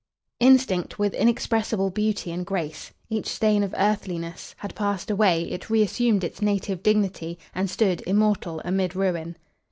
"Instinct 0.39 0.97
with 0.97 1.13
inexpressible 1.13 1.91
beauty 1.91 2.31
and 2.31 2.43
grace, 2.43 2.91
Each 3.11 3.27
stain 3.27 3.61
of 3.61 3.75
earthliness 3.77 4.55
Had 4.57 4.73
passed 4.73 5.11
away, 5.11 5.43
it 5.51 5.69
reassumed 5.69 6.23
Its 6.23 6.41
native 6.41 6.81
dignity, 6.81 7.37
and 7.53 7.69
stood 7.69 8.01
Immortal 8.07 8.63
amid 8.65 8.95
ruin." 8.95 9.37